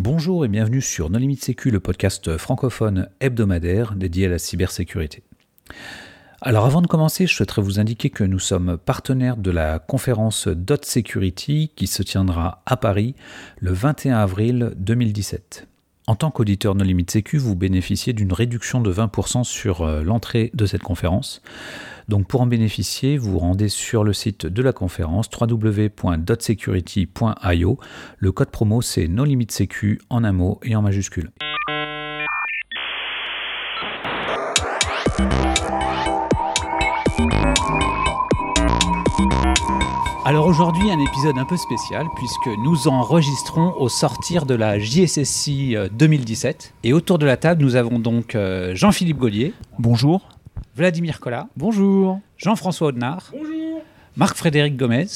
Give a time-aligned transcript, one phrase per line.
[0.00, 5.24] Bonjour et bienvenue sur No Limit Sécu, le podcast francophone hebdomadaire dédié à la cybersécurité.
[6.40, 10.46] Alors avant de commencer, je souhaiterais vous indiquer que nous sommes partenaires de la conférence
[10.46, 13.16] Dot Security qui se tiendra à Paris
[13.58, 15.66] le 21 avril 2017.
[16.08, 20.50] En tant qu'auditeur No Limit Sécu, vous bénéficiez d'une réduction de 20% sur euh, l'entrée
[20.54, 21.42] de cette conférence.
[22.08, 27.78] Donc pour en bénéficier, vous, rendez sur le site de la conférence www.dotsecurity.io.
[28.16, 31.30] Le code promo c'est No Limit Sécu en un mot et en majuscule.
[40.28, 45.74] Alors aujourd'hui, un épisode un peu spécial puisque nous enregistrons au sortir de la JSSI
[45.90, 46.74] 2017.
[46.84, 49.54] Et autour de la table, nous avons donc euh, Jean-Philippe Gaulier.
[49.78, 50.28] Bonjour.
[50.76, 51.48] Vladimir Collat.
[51.56, 52.20] Bonjour.
[52.36, 53.32] Jean-François Audenard.
[53.32, 53.80] Bonjour.
[54.18, 55.06] Marc-Frédéric Gomez.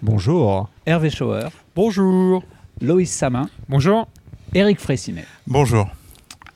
[0.00, 0.70] Bonjour.
[0.86, 1.50] Hervé Schauer.
[1.74, 2.42] Bonjour.
[2.80, 3.50] Loïs Samin.
[3.68, 4.08] Bonjour.
[4.54, 5.26] Éric Fraissinet.
[5.46, 5.86] Bonjour.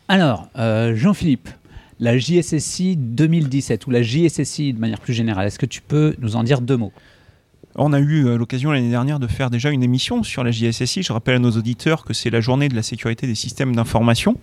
[0.09, 1.51] Alors, euh, Jean-Philippe,
[1.99, 6.37] la JSSI 2017 ou la JSSI de manière plus générale, est-ce que tu peux nous
[6.37, 6.95] en dire deux mots?
[7.77, 11.03] On a eu euh, l'occasion l'année dernière de faire déjà une émission sur la JSSI.
[11.03, 14.37] Je rappelle à nos auditeurs que c'est la journée de la sécurité des systèmes d'information.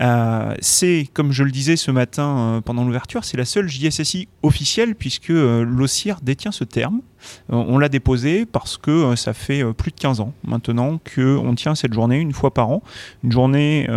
[0.00, 4.28] Euh, c'est, comme je le disais ce matin euh, pendant l'ouverture, c'est la seule JSSI
[4.42, 7.00] officielle puisque l'OCIR détient ce terme.
[7.48, 11.94] on l'a déposé parce que ça fait plus de 15 ans maintenant qu'on tient cette
[11.94, 12.82] journée une fois par an.
[13.24, 13.88] Une journée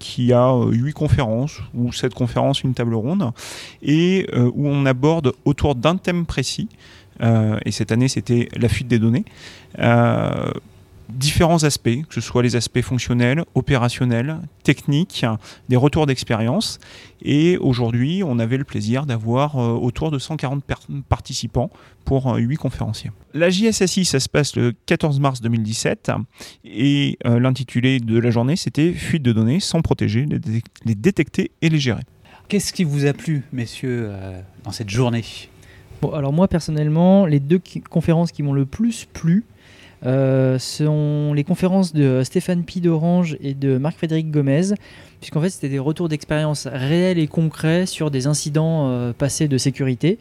[0.00, 3.30] qui a huit conférences, ou sept conférences, une table ronde,
[3.82, 8.88] et où on aborde autour d'un thème précis euh, et cette année c'était la fuite
[8.88, 9.24] des données.
[9.78, 10.52] Euh,
[11.10, 15.26] différents aspects, que ce soit les aspects fonctionnels, opérationnels, techniques,
[15.68, 16.78] des retours d'expérience.
[17.20, 20.64] Et aujourd'hui, on avait le plaisir d'avoir euh, autour de 140
[21.08, 21.70] participants
[22.06, 23.10] pour 8 conférenciers.
[23.34, 26.10] La JSSI, ça se passe le 14 mars 2017
[26.64, 30.26] et l'intitulé de la journée, c'était Fuite de données sans protéger,
[30.84, 32.02] les, détecter et les gérer.
[32.48, 34.10] Qu'est-ce qui vous a plu, messieurs,
[34.64, 35.24] dans cette journée?
[36.12, 39.44] Alors moi personnellement, les deux conférences qui m'ont le plus plu
[40.06, 44.74] euh, sont les conférences de Stéphane Pi d'Orange et de Marc-Frédéric Gomez,
[45.20, 49.56] puisqu'en fait c'était des retours d'expérience réels et concrets sur des incidents euh, passés de
[49.56, 50.18] sécurité.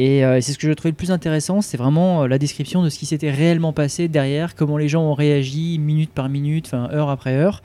[0.00, 2.88] Euh, et c'est ce que je trouvais le plus intéressant, c'est vraiment la description de
[2.88, 6.88] ce qui s'était réellement passé derrière, comment les gens ont réagi minute par minute, enfin
[6.92, 7.62] heure après heure.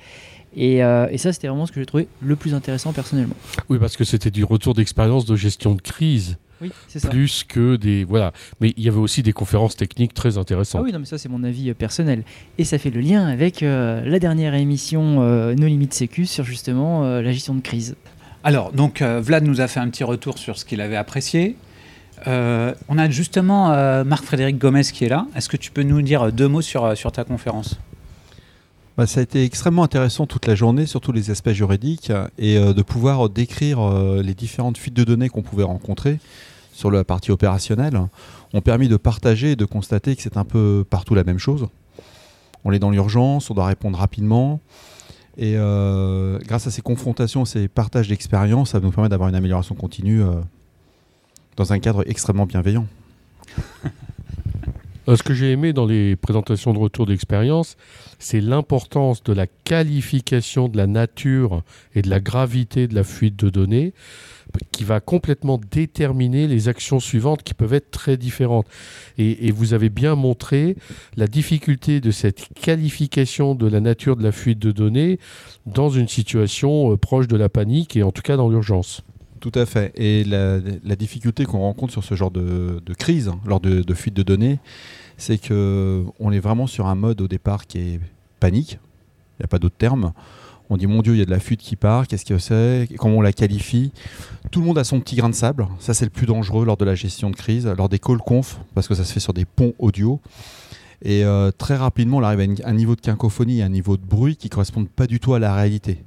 [0.56, 3.36] Et, et ça, c'était vraiment ce que j'ai trouvé le plus intéressant personnellement.
[3.70, 6.38] Oui, parce que c'était du retour d'expérience de gestion de crise.
[6.62, 7.09] Oui, c'est ça.
[7.09, 8.03] Plus que des.
[8.03, 8.34] Voilà.
[8.59, 10.81] Mais il y avait aussi des conférences techniques très intéressantes.
[10.81, 12.24] Ah oui, non, mais ça, c'est mon avis euh, personnel.
[12.58, 16.44] Et ça fait le lien avec euh, la dernière émission euh, No Limit Sécu sur
[16.44, 17.96] justement la gestion de crise.
[18.44, 21.56] Alors, donc, Vlad nous a fait un petit retour sur ce qu'il avait apprécié.
[22.25, 23.70] on a justement
[24.03, 25.28] Marc-Frédéric Gomez qui est là.
[25.36, 27.80] Est-ce que tu peux nous dire deux mots sur, sur ta conférence?
[28.97, 32.81] Bah, ça a été extrêmement intéressant toute la journée, surtout les aspects juridiques, et de
[32.81, 33.80] pouvoir décrire
[34.22, 36.20] les différentes fuites de données qu'on pouvait rencontrer
[36.79, 38.00] sur la partie opérationnelle
[38.53, 41.67] ont permis de partager et de constater que c'est un peu partout la même chose.
[42.63, 44.62] On est dans l'urgence, on doit répondre rapidement.
[45.38, 49.75] Et euh, grâce à ces confrontations, ces partages d'expériences, ça nous permet d'avoir une amélioration
[49.75, 50.35] continue euh,
[51.57, 52.88] dans un cadre extrêmement bienveillant.
[55.09, 57.78] Euh, ce que j'ai aimé dans les présentations de retour d'expérience,
[58.20, 61.64] c'est l'importance de la qualification de la nature
[61.96, 63.94] et de la gravité de la fuite de données
[64.72, 68.68] qui va complètement déterminer les actions suivantes qui peuvent être très différentes.
[69.18, 70.75] Et, vous avez bien montré
[71.18, 75.20] la difficulté de cette qualification de la nature de la fuite de données
[75.66, 79.03] dans une situation euh, proche de la panique et en tout cas dans l'urgence.
[79.40, 79.91] Tout à fait.
[79.96, 80.59] Et la,
[80.96, 84.59] difficulté qu'on rencontre sur ce genre de, crise, hein, lors de, de fuite de données,
[85.19, 88.00] c'est qu'on est vraiment sur un mode au départ qui est
[88.40, 88.80] panique.
[89.38, 90.13] Il n'y a pas d'autre terme
[90.69, 92.88] on dit mon Dieu, il y a de la fuite qui part, qu'est-ce que c'est,
[92.97, 93.91] comment on la qualifie.
[94.52, 96.78] Tout le monde a son petit grain de sable, ça c'est le plus dangereux lors
[96.78, 99.34] de la gestion de crise, lors des call conf, parce que ça se fait sur
[99.34, 100.19] des ponts audio.
[101.02, 104.35] Et euh, très rapidement, on arrive à un niveau de quinquophonie, un niveau de bruit
[104.35, 106.03] qui ne correspondent pas du tout à la réalité.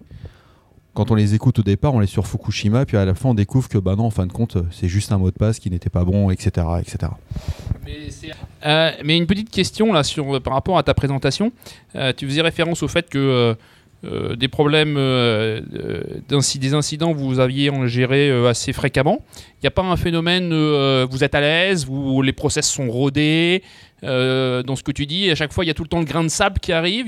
[0.94, 3.34] Quand on les écoute au départ, on est sur Fukushima, puis à la fin, on
[3.34, 5.70] découvre que, bah non, en fin de compte, c'est juste un mot de passe qui
[5.70, 6.66] n'était pas bon, etc.
[6.80, 7.12] etc.
[8.66, 11.50] Euh, mais, une petite question là sur, par rapport à ta présentation.
[11.94, 13.56] Euh, tu faisais référence au fait que
[14.04, 15.60] euh, des problèmes, euh,
[16.28, 19.24] des incidents vous aviez en géré euh, assez fréquemment.
[19.38, 20.48] Il n'y a pas un phénomène,
[21.04, 23.62] vous êtes à l'aise, vous, les process sont rodés,
[24.02, 26.04] dans ce que tu dis, à chaque fois il y a tout le temps le
[26.04, 27.06] grain de sable qui arrive.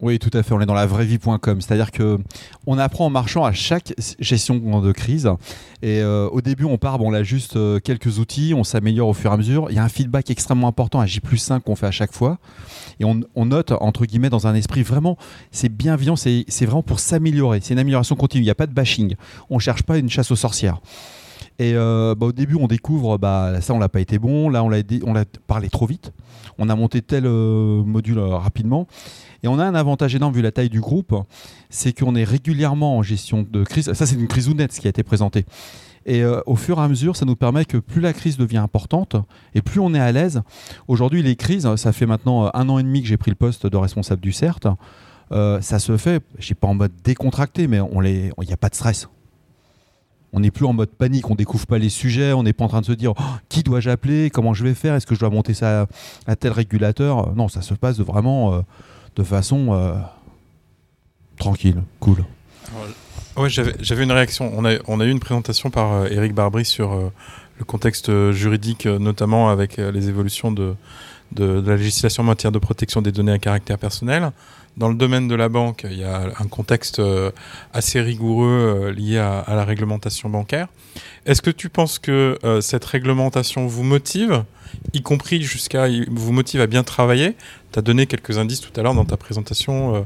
[0.00, 0.54] Oui, tout à fait.
[0.54, 1.60] On est dans la vraie vie.com.
[1.60, 2.18] C'est-à-dire que
[2.66, 5.28] on apprend en marchant à chaque gestion de crise.
[5.82, 9.12] Et euh, au début, on part, on a juste euh, quelques outils, on s'améliore au
[9.12, 9.66] fur et à mesure.
[9.70, 12.38] Il y a un feedback extrêmement important à J 5 qu'on fait à chaque fois.
[13.00, 15.16] Et on, on, note, entre guillemets, dans un esprit vraiment,
[15.50, 17.58] c'est bienveillant, c'est vraiment pour s'améliorer.
[17.60, 18.42] C'est une amélioration continue.
[18.42, 19.16] Il n'y a pas de bashing.
[19.50, 20.80] On ne cherche pas une chasse aux sorcières.
[21.58, 24.48] Et euh, bah, au début, on découvre, bah, ça, on l'a pas été bon.
[24.48, 26.12] Là, on l'a parlé trop vite.
[26.56, 28.86] On a monté tel module rapidement.
[29.42, 31.14] Et on a un avantage énorme vu la taille du groupe,
[31.70, 33.92] c'est qu'on est régulièrement en gestion de crise.
[33.92, 35.44] Ça, c'est une crise ou ce qui a été présentée.
[36.06, 38.58] Et euh, au fur et à mesure, ça nous permet que plus la crise devient
[38.58, 39.16] importante
[39.54, 40.42] et plus on est à l'aise.
[40.88, 43.36] Aujourd'hui, les crises, ça fait maintenant euh, un an et demi que j'ai pris le
[43.36, 44.60] poste de responsable du CERT.
[45.32, 48.70] Euh, ça se fait, je sais pas en mode décontracté, mais il n'y a pas
[48.70, 49.08] de stress.
[50.32, 52.68] On n'est plus en mode panique, on découvre pas les sujets, on n'est pas en
[52.68, 55.20] train de se dire oh, qui dois-je appeler, comment je vais faire, est-ce que je
[55.20, 55.86] dois monter ça
[56.26, 57.34] à tel régulateur?
[57.34, 58.62] Non, ça se passe vraiment
[59.18, 59.94] de façon euh,
[61.36, 62.24] tranquille, cool.
[63.36, 64.52] Ouais, j'avais une réaction.
[64.56, 64.64] On
[65.00, 67.12] a, eu une présentation par euh, Eric Barbry sur euh,
[67.58, 70.76] le contexte juridique, notamment avec les évolutions de,
[71.36, 74.30] la législation en matière de protection des données à caractère personnel.
[74.76, 77.02] Dans le domaine de la banque, il y a un contexte
[77.72, 80.68] assez rigoureux lié à, à, la réglementation bancaire.
[81.26, 84.44] Est-ce que tu penses que cette réglementation vous motive
[84.92, 87.34] y compris jusqu'à vous motive à bien travailler.
[87.72, 90.02] Tu as donné quelques indices tout à l'heure dans ta présentation euh,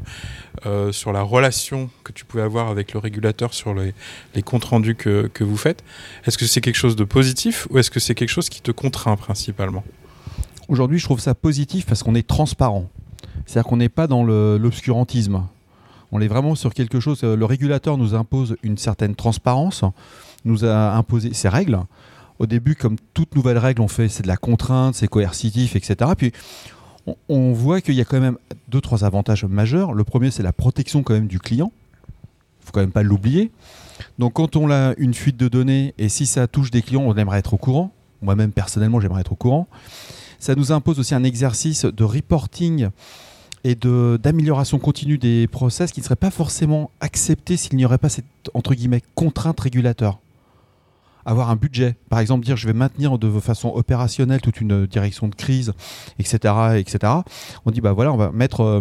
[0.67, 4.95] euh, sur la relation que tu pouvais avoir avec le régulateur sur les, comptes rendus
[4.95, 5.85] que, que vous faites.
[6.27, 8.71] Est-ce que c'est quelque chose de positif ou est-ce que c'est quelque chose qui te
[8.71, 9.85] contraint principalement?
[10.69, 12.89] Aujourd'hui, je trouve ça positif parce qu'on est transparent.
[13.47, 15.43] C'est-à-dire qu'on n'est pas dans l'obscurantisme.
[16.11, 17.23] On est vraiment sur quelque chose.
[17.23, 19.85] Le régulateur nous impose une certaine transparence,
[20.45, 21.81] nous a imposé ses règles
[22.43, 26.11] au début, comme toute nouvelle règle, on fait c'est de la contrainte, c'est coercitif, etc.
[26.17, 26.33] Puis
[27.29, 28.39] on, voit qu'il y a quand même
[28.69, 29.93] deux, trois avantages majeurs.
[29.93, 31.73] Le premier, c'est la protection quand même du client.
[32.61, 33.51] Il faut quand même pas l'oublier.
[34.19, 37.15] Donc quand on a une fuite de données et si ça touche des clients, on
[37.17, 37.93] aimerait être au courant.
[38.21, 39.67] Moi-même personnellement, j'aimerais être au courant.
[40.39, 42.89] Ça nous impose aussi un exercice de reporting
[43.65, 48.09] et d'amélioration continue des process qui ne serait pas forcément accepté s'il n'y aurait pas
[48.09, 48.25] cette
[48.55, 50.19] entre guillemets contrainte régulateur
[51.25, 51.97] avoir un budget.
[52.09, 55.73] Par exemple, dire je vais maintenir de façon opérationnelle toute une direction de crise,
[56.19, 56.55] etc.
[56.77, 57.13] etc.
[57.65, 58.81] On dit bah voilà, on va mettre euh,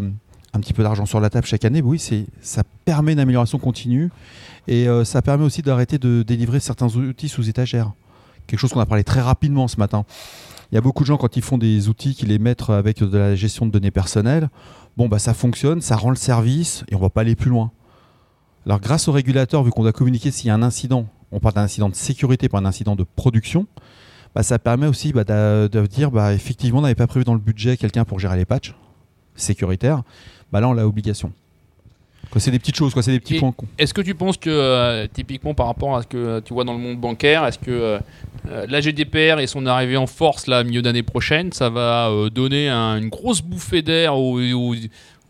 [0.53, 1.81] un petit peu d'argent sur la table chaque année.
[1.81, 4.09] Oui, c'est ça permet une amélioration continue
[4.67, 7.91] et euh, ça permet aussi d'arrêter de délivrer certains outils sous étagère.
[8.47, 10.05] Quelque chose qu'on a parlé très rapidement ce matin.
[10.71, 13.03] Il y a beaucoup de gens quand ils font des outils qui les mettent avec
[13.03, 14.49] de la gestion de données personnelles.
[14.97, 17.71] Bon bah ça fonctionne, ça rend le service et on va pas aller plus loin.
[18.65, 21.55] Alors grâce au régulateur, vu qu'on doit communiquer s'il y a un incident, on parle
[21.55, 23.65] d'un incident de sécurité, pas un incident de production,
[24.35, 27.39] bah, ça permet aussi bah, de, dire bah, effectivement, on n'avait pas prévu dans le
[27.39, 28.73] budget quelqu'un pour gérer les patchs
[29.35, 30.03] sécuritaires.
[30.51, 31.31] Bah, là, on l'a obligation.
[32.37, 33.53] C'est des petites choses, c'est des petits points.
[33.77, 36.73] Est-ce que tu penses que, euh, typiquement par rapport à ce que tu vois dans
[36.73, 37.99] le monde bancaire, est-ce que euh,
[38.49, 42.69] euh, la GDPR et son arrivée en force, là, milieu d'année prochaine, ça va donner
[42.69, 44.75] une grosse bouffée d'air aux, aux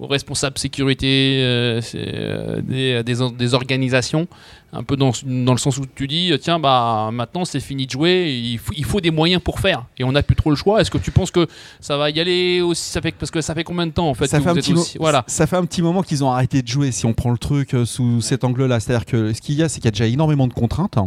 [0.08, 4.28] responsables sécurité euh, euh, des, des, organisations,
[4.74, 7.92] un peu dans, dans, le sens où tu dis, tiens, bah maintenant c'est fini de
[7.92, 10.56] jouer, il faut, il faut des moyens pour faire, et on n'a plus trop le
[10.56, 10.82] choix.
[10.82, 11.48] Est-ce que tu penses que
[11.80, 14.14] ça va y aller aussi ça fait, Parce que ça fait combien de temps en
[14.14, 15.24] fait ça, fait un, petit voilà.
[15.28, 17.74] ça fait un petit moment qu'ils ont arrêté de jouer, si on prend le truc
[17.74, 18.80] euh, sous cet angle-là.
[18.80, 20.98] C'est-à-dire que ce qu'il y a, c'est qu'il y a déjà énormément de contraintes,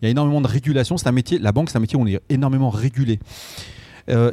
[0.00, 0.96] il y a énormément de régulation.
[0.96, 3.18] C'est un métier, la banque, c'est un métier où on est énormément régulé.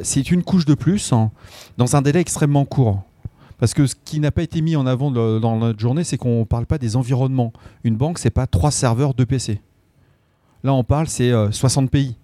[0.02, 1.30] c'est une couche de plus hein,
[1.78, 3.02] dans un délai extrêmement court.
[3.60, 6.40] Parce que ce qui n'a pas été mis en avant dans notre journée, c'est qu'on
[6.40, 7.52] ne parle pas des environnements.
[7.84, 9.60] Une banque, c'est pas trois serveurs, deux PC.
[10.64, 12.16] Là, on parle, c'est 60 euh, pays.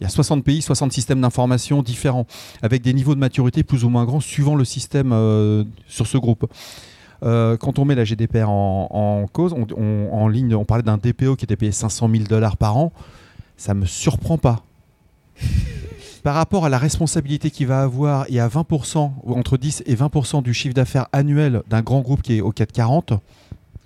[0.00, 2.26] Il y a 60 pays, 60 systèmes d'information différents,
[2.62, 6.18] avec des niveaux de maturité plus ou moins grands suivant le système euh, sur ce
[6.18, 6.48] groupe.
[7.24, 11.44] Euh, quand on met la GDPR en, cause, en ligne, on parlait d'un DPO qui
[11.44, 12.92] était payé 500 000 dollars par an.
[13.56, 14.62] Ça ne me surprend pas
[16.24, 19.94] par rapport à la responsabilité qu'il va avoir et à 20%, ou entre 10 et
[19.94, 23.12] 20% du chiffre d'affaires annuel d'un grand groupe qui est au 440,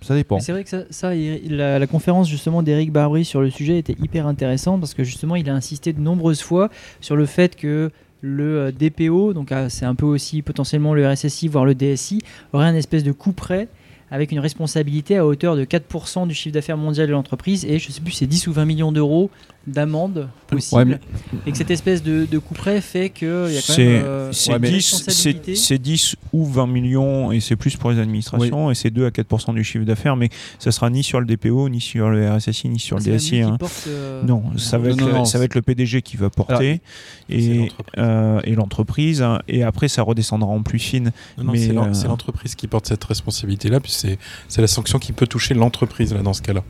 [0.01, 0.39] ça dépend.
[0.39, 4.79] C'est vrai que ça, la, conférence justement d'Eric Barbry sur le sujet était hyper intéressante
[4.81, 7.91] parce que justement il a insisté de nombreuses fois sur le fait que
[8.21, 12.23] le euh, DPO, donc ah, c'est un peu aussi potentiellement le RSSI, voire le DSI,
[12.53, 13.67] aurait un espèce de coup près
[14.11, 17.91] avec une responsabilité à hauteur de 4% du chiffre d'affaires mondial de l'entreprise et je
[17.91, 19.31] sais plus c'est 10 ou 20 millions d'euros
[19.67, 20.99] d'amende possible Ouais, mais-
[21.47, 24.03] et que cette espèce de, de coup près fait qu'il y a quand C'est même
[24.07, 25.57] euh, c'est une 10, c'est- responsabilité.
[25.57, 29.11] c'est 10 ou 20 millions et c'est plus pour les administrations et c'est 2 à
[29.11, 32.71] 4% du chiffre d'affaires mais ça sera ni sur le DPO ni sur le RSSI
[32.71, 33.57] ni sur Ah, le DSI hein.
[33.59, 36.01] porte, euh, Non, ça va, Non, être, non, le- non, ça va être le PDG
[36.01, 36.81] qui va porter
[37.29, 37.95] c'est et l'entreprise.
[37.99, 41.13] euh, et l'entreprise hein, et après ça redescendra en plus fine.
[41.43, 44.99] Mais, c'est l'en- euh, c'est l'entreprise qui porte cette responsabilité-là, puis c'est c'est la sanction
[44.99, 46.63] qui peut toucher l'entreprise là dans ce cas-là.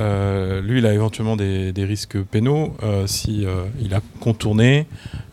[0.00, 4.86] Euh, lui, il a éventuellement des, des risques pénaux euh, si euh, il a contourné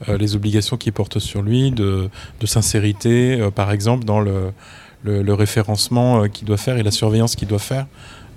[0.09, 2.09] euh, les obligations qui portent sur lui de,
[2.45, 4.53] sincérité, euh, par exemple dans le,
[5.05, 7.87] référencement qu'il doit faire et la surveillance qu'il doit faire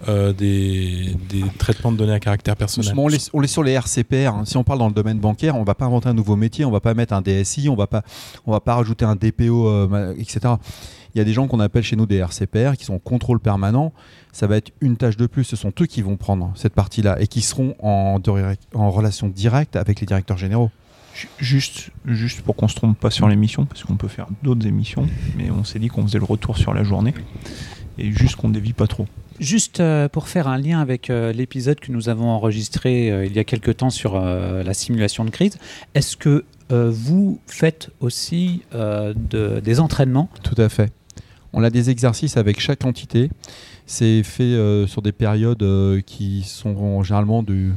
[0.07, 1.17] des,
[1.59, 2.93] traitements de données à caractère personnel.
[2.97, 4.35] On, est, sur les RCPR.
[4.35, 4.43] hein.
[4.45, 6.71] Si on parle dans le domaine bancaire, on va pas inventer un nouveau métier, on
[6.71, 8.03] va pas mettre un DSI, on va pas,
[8.47, 9.89] on va pas rajouter un DPO,
[10.19, 10.55] etc.
[11.17, 13.41] Il y a des gens qu'on appelle chez nous des RCPR qui sont en contrôle
[13.41, 13.95] permanent.
[14.33, 15.45] Ça va être une tâche de plus.
[15.45, 18.21] Ce sont eux qui vont prendre cette partie-là et qui seront en,
[18.75, 20.71] relation directe avec les directeurs généraux.
[21.15, 24.67] Ju- Juste, juste pour qu'on se trompe pas sur l'émission, parce qu'on peut faire d'autres
[24.67, 25.09] émissions,
[25.39, 27.15] mais on s'est dit qu'on faisait le retour sur la journée
[27.97, 29.07] et juste qu'on dévie pas trop.
[29.41, 33.33] Juste euh, pour faire un lien avec euh, l'épisode que nous avons enregistré euh, il
[33.35, 35.57] y a quelque temps sur la simulation de crise,
[35.95, 40.29] est-ce que vous faites aussi de- des entraînements?
[40.43, 40.93] Tout à fait.
[41.53, 43.31] On a des exercices avec chaque entité.
[43.87, 47.73] C'est fait euh, sur des périodes euh, qui sont généralement du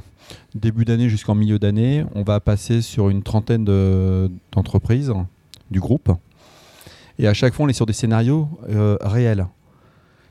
[0.56, 2.04] début d'année jusqu'en milieu d'année.
[2.16, 5.14] On va passer sur une trentaine de- d'entreprises
[5.72, 6.12] du groupe.
[7.20, 9.46] Et à chaque fois, on est sur des scénarios euh, réels.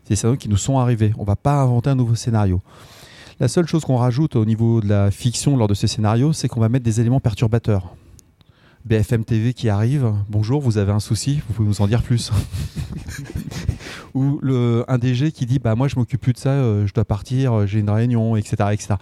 [0.05, 1.13] C'est des scénarios qui nous sont arrivés.
[1.17, 2.61] On ne va pas inventer un nouveau scénario.
[3.41, 6.49] La seule chose qu'on rajoute au niveau de la fiction lors de ces scénarios, c'est
[6.49, 7.95] qu'on va mettre des éléments perturbateurs.
[8.89, 12.33] BFM TV qui arrive, bonjour, vous avez un souci, vous pouvez nous en dire plus.
[14.15, 16.95] Ou le, un DG qui dit, bah moi je m'occupe plus de ça, euh, je
[16.95, 18.95] dois partir, euh, j'ai une réunion, etc., etc.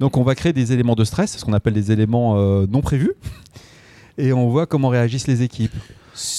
[0.00, 2.80] Donc on va créer des éléments de stress, ce qu'on appelle des éléments euh, non
[2.80, 3.12] prévus,
[4.16, 5.74] et on voit comment réagissent les équipes.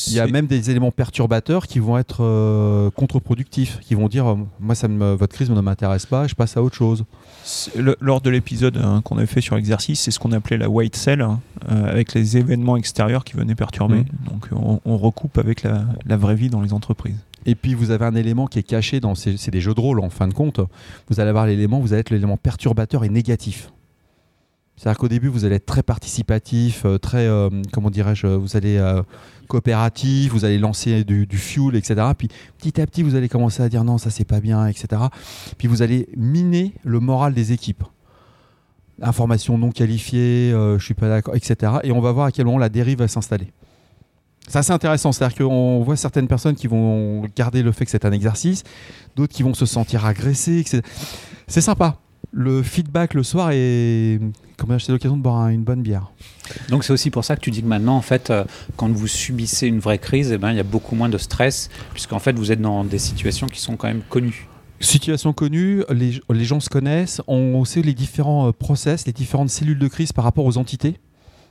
[0.07, 4.27] Il y a même des éléments perturbateurs qui vont être euh, contre-productifs, qui vont dire,
[4.27, 7.05] euh, moi ça me, votre crise ne m'intéresse pas, je passe à autre chose.
[7.75, 10.69] Le- lors de l'épisode hein, qu'on avait fait sur l'exercice, c'est ce qu'on appelait la
[10.69, 13.97] white cell, hein, euh, avec les événements extérieurs qui venaient perturber.
[13.97, 14.05] Mhm.
[14.29, 17.17] Donc on, on recoupe avec la, la vraie vie dans les entreprises.
[17.45, 19.79] Et puis vous avez un élément qui est caché dans ces, c'est des jeux de
[19.79, 20.59] rôle en fin de compte.
[21.09, 23.71] Vous allez avoir l'élément, vous allez être l'élément perturbateur et négatif.
[24.77, 28.77] C'est-à-dire qu'au début vous allez être très participatif, euh, très euh, comment dirais-je, vous allez
[28.77, 29.01] euh,
[29.47, 31.95] coopératif, vous allez lancer du, fuel, etc.
[32.15, 32.27] Puis
[32.59, 35.01] petit à petit vous allez commencer à dire non ça c'est pas bien, etc.
[35.57, 37.83] Puis vous allez miner le moral des équipes.
[39.01, 41.73] Information non qualifiée, euh, je suis pas d'accord, etc.
[41.83, 43.51] Et on va voir à quel moment la dérive va s'installer.
[44.47, 48.05] C'est assez intéressant, c'est-à-dire qu'on voit certaines personnes qui vont garder le fait que c'est
[48.05, 48.63] un exercice,
[49.15, 50.59] d'autres qui vont se sentir agressés.
[50.59, 50.81] etc.
[51.47, 51.97] C'est sympa.
[52.31, 54.19] Le feedback le soir est.
[54.57, 56.11] Comment c'est l'occasion de boire un- une bonne bière.
[56.69, 58.43] Donc c'est aussi pour ça que tu dis que maintenant, en fait, euh,
[58.75, 61.69] quand vous subissez une vraie crise, eh ben, il y a beaucoup moins de stress,
[61.93, 64.47] puisqu'en fait, vous êtes dans des situations qui sont quand même connues.
[64.79, 69.49] Situation connue, les, les gens se connaissent, on sait les différents euh, process, les différentes
[69.49, 70.99] cellules de crise par rapport aux entités.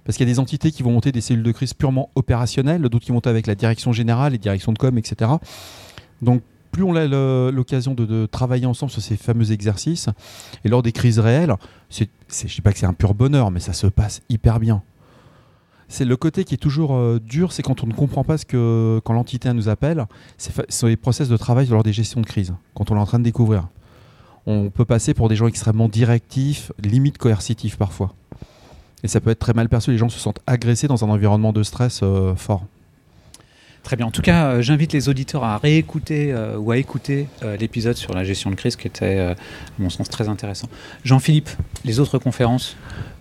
[0.05, 2.81] Parce qu'il y a des entités qui vont monter des cellules de crise purement opérationnelles,
[2.83, 5.31] d'autres qui montent avec la direction générale, les directions de com, etc.
[6.23, 6.43] Donc,
[6.77, 7.07] plus on a
[7.51, 10.11] l'occasion de, travailler ensemble sur ces fameux exercices,
[10.63, 11.55] et lors des crises réelles,
[11.89, 14.83] je ne dis pas que c'est un pur bonheur, mais ça se passe hyper bien.
[15.89, 18.45] C'est le côté qui est toujours euh, dur, c'est quand on ne comprend pas ce
[18.45, 20.05] que quand l'entité nous appelle,
[20.37, 23.21] c'est les process de travail lors des gestions de crise, quand on est en train
[23.21, 23.69] de découvrir.
[24.45, 28.13] On peut passer pour des gens extrêmement directifs, limite coercitifs parfois.
[29.03, 31.55] Et ça peut être très mal perçu, les gens se sentent agressés dans un environnement
[31.55, 32.67] de stress euh, fort.
[33.87, 34.07] Très bien.
[34.07, 37.95] En tout cas, euh, j'invite les auditeurs à réécouter euh, ou à écouter euh, l'épisode
[37.95, 39.37] sur la gestion de crise qui était, à
[39.79, 40.69] mon sens, très intéressant.
[41.05, 41.51] Jean-Philippe,
[41.85, 42.77] les autres conférences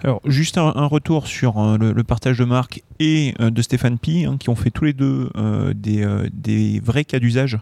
[0.05, 4.25] Alors, juste un, retour sur euh, le, partage de Marc et euh, de Stéphane Pi,
[4.25, 7.57] hein, qui ont fait tous les deux euh, des, vrais cas d'usage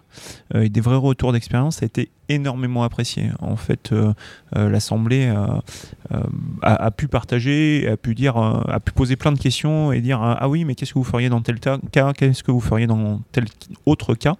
[0.53, 1.77] et des vrais retours d'expérience.
[1.77, 3.29] Ça a été énormément apprécié.
[3.39, 3.95] En fait,
[4.53, 5.33] l'Assemblée
[6.61, 10.49] a, pu partager, a pu, dire, a pu poser plein de questions et dire Ah
[10.49, 11.79] oui, mais qu'est-ce que vous feriez dans tel cas?
[12.13, 13.45] Qu'est-ce que vous feriez dans tel
[13.85, 14.35] autre cas?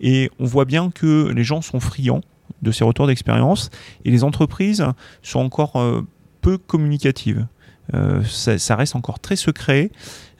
[0.00, 2.22] Et on voit bien que les gens sont friands
[2.62, 3.70] de ces retours d'expérience
[4.04, 4.84] et les entreprises
[5.22, 6.04] sont encore
[6.44, 7.46] peu communicatives.
[7.94, 9.90] Euh, ça, reste encore très secret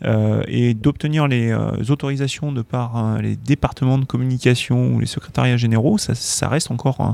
[0.05, 5.57] euh, et d'obtenir les euh, autorisations de par les départements de communication ou les secrétariats
[5.57, 7.13] généraux, ça, reste encore euh,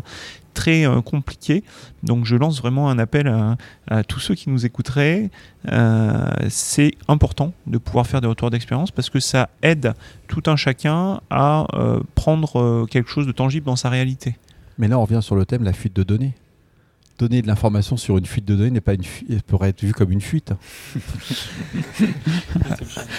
[0.54, 1.62] très compliqué.
[2.02, 3.32] Donc je lance vraiment un appel
[3.88, 5.30] à, tous ceux qui nous écouteraient.
[6.48, 9.94] C'est important de pouvoir faire des retours d'expérience parce que ça aide
[10.26, 11.68] tout un chacun à
[12.16, 14.36] prendre quelque chose de tangible dans sa réalité.
[14.76, 16.34] Mais là, on revient sur le thème la fuite de données.
[17.20, 19.92] Donner de l'information sur une fuite de données n'est pas une fu- pourrait être vu
[19.92, 20.54] comme une fuite.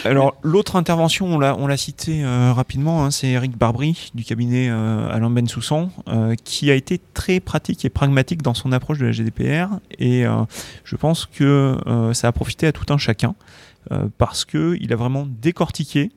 [0.06, 4.24] Alors l'autre intervention, on l'a, on l'a cité euh, rapidement, hein, c'est Eric Barbry du
[4.24, 8.98] cabinet euh, Alain Bensoussan, euh, qui a été très pratique et pragmatique dans son approche
[8.98, 9.68] de la GDPR.
[10.00, 10.44] Et euh,
[10.84, 13.36] je pense que euh, ça a profité à tout un chacun
[14.20, 16.12] parce que il a vraiment décortiqué.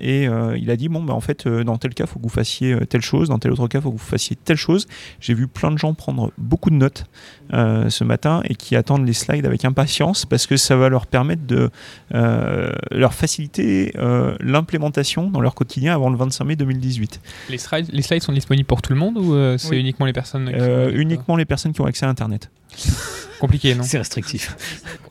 [0.00, 2.22] Et euh, il a dit bon bah en fait euh, dans tel cas faut que
[2.24, 4.86] vous fassiez euh, telle chose, dans tel autre cas faut que vous fassiez telle chose.
[5.20, 7.04] J'ai vu plein de gens prendre beaucoup de notes
[7.52, 11.06] euh, ce matin et qui attendent les slides avec impatience parce que ça va leur
[11.06, 11.70] permettre de
[12.14, 17.20] euh, leur faciliter euh, l'implémentation dans leur quotidien avant le 25 mai 2018.
[17.50, 19.80] Les slides, les slides sont disponibles pour tout le monde ou euh, c'est Oui.
[19.80, 22.50] uniquement les personnes qui Euh, sont- uniquement les personnes qui ont accès à Internet.
[23.40, 23.82] compliqué, non?
[23.84, 24.56] C'est restrictif.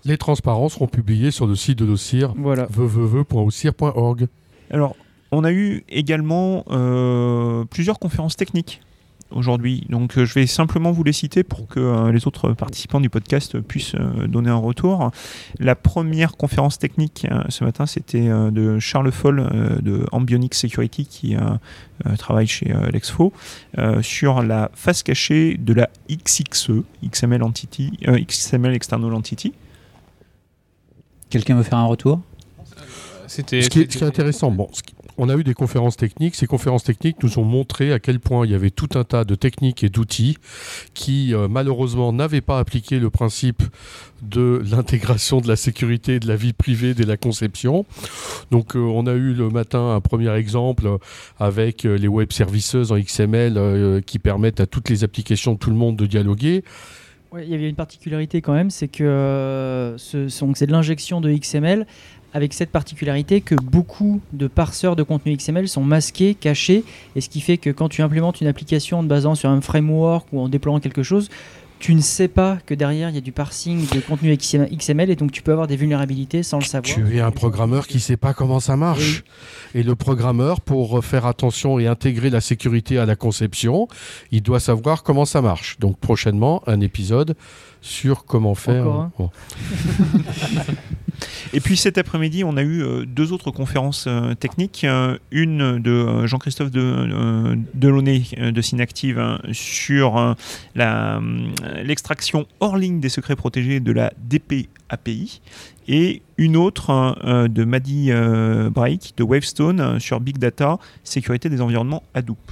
[0.04, 2.68] Les transparents seront publiés sur le site de l'OCIR, Voilà.
[2.76, 4.28] www.ocir.org.
[4.72, 4.96] Alors,
[5.32, 8.82] on a eu également euh, plusieurs conférences techniques
[9.32, 9.86] aujourd'hui.
[9.90, 13.10] Donc, euh, je vais simplement vous les citer pour que euh, les autres participants du
[13.10, 13.96] podcast puissent
[14.28, 15.12] donner un retour.
[15.60, 19.48] La première conférence technique ce matin, c'était de Charles Foll
[19.82, 21.36] de Ambionic Security qui
[22.18, 22.74] travaille chez
[23.78, 26.72] euh, sur la face cachée de la XXE,
[27.04, 29.54] XML Entity, XML External Entity.
[31.30, 32.22] Quelqu'un veut faire un retour?
[33.28, 33.62] C'était.
[33.62, 35.96] Ce qui, est, ce qui est intéressant, bon, ce qui- on a eu des conférences
[35.96, 36.36] techniques.
[36.36, 39.24] Ces conférences techniques nous ont montré à quel point il y avait tout un tas
[39.24, 40.38] de techniques et d'outils
[40.94, 43.64] qui, euh, malheureusement, n'avaient pas appliqué le principe
[44.22, 47.86] de l'intégration de la sécurité et de la vie privée dès la conception.
[48.52, 50.90] Donc, euh, on a eu le matin un premier exemple
[51.40, 55.60] avec euh, les web services en XML euh, qui permettent à toutes les applications de
[55.60, 56.64] tout le monde de dialoguer.
[57.32, 61.20] Ouais, il y avait une particularité quand même, c'est que euh, ce c'est de l'injection
[61.22, 61.86] de XML
[62.36, 66.84] avec cette particularité que beaucoup de parseurs de contenu XML sont masqués, cachés,
[67.16, 69.62] et ce qui fait que quand tu implémentes une application en te basant sur un
[69.62, 71.30] framework ou en déployant quelque chose,
[71.80, 75.16] tu ne sais pas que derrière il y a du parsing de contenu XML et
[75.16, 76.94] donc tu peux avoir des vulnérabilités sans le savoir.
[76.94, 79.24] Tu es un programmeur qui ne sait pas comment ça marche.
[79.74, 83.88] Et le programmeur, pour faire attention et intégrer la sécurité à la conception,
[84.32, 85.80] il doit savoir comment ça marche.
[85.80, 87.36] Donc prochainement, un épisode
[87.82, 89.10] sur comment faire.
[91.54, 94.84] Et puis cet après-midi, on a eu euh, deux autres conférences euh, techniques.
[94.84, 100.36] Euh, une de Jean-Christophe de, Delaunay de Synactive hein, sur
[100.76, 105.42] l'extraction hors ligne des secrets protégés de la DP API.
[105.88, 112.52] Et une autre de Maddy euh, de Wavestone sur Big Data, sécurité des environnements Hadoop.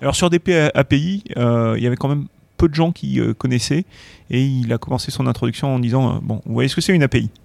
[0.00, 2.26] Alors sur DP API, il y avait quand même
[2.58, 3.84] peu de gens qui euh, connaissaient
[4.30, 6.94] et il a commencé son introduction en disant euh, Bon, vous voyez ce que c'est
[6.94, 7.30] une API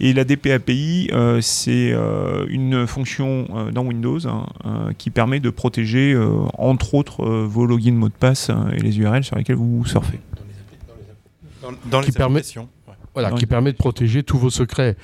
[0.00, 5.08] Et la DP API, euh, c'est euh, une fonction euh, dans Windows hein, euh, qui
[5.10, 8.98] permet de protéger, euh, entre autres, euh, vos logins, mots de passe euh, et les
[8.98, 10.18] URL sur lesquels vous surfez.
[11.62, 12.68] Dans, dans Qui les permet- applications.
[12.88, 12.94] Ouais.
[13.14, 14.96] Voilà, qui permet de protéger tous vos secrets.